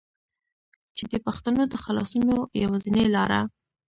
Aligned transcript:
چې 0.97 1.03
دې 1.11 1.19
پښتنو 1.27 1.61
د 1.67 1.75
خلاصونو 1.83 2.35
يوازينۍ 2.63 3.05
لاره 3.15 3.39